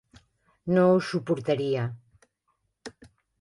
No 0.77 0.85
ho 0.93 0.95
suportaria. 1.09 1.85